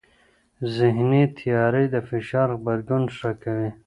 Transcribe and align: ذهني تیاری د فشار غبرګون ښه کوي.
ذهني 0.77 1.23
تیاری 1.37 1.85
د 1.93 1.95
فشار 2.09 2.47
غبرګون 2.59 3.03
ښه 3.17 3.31
کوي. 3.43 3.69